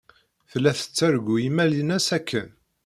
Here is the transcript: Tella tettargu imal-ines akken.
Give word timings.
Tella 0.51 0.71
tettargu 0.77 1.35
imal-ines 1.47 2.07
akken. 2.17 2.49